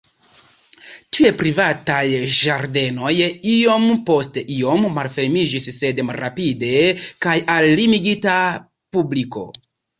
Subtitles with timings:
[1.17, 1.99] Tiuj privataj
[2.37, 3.11] ĝardenoj
[3.57, 6.75] iom post iom malfermiĝis sed malrapide
[7.27, 8.43] kaj al limigita
[8.99, 9.49] publiko.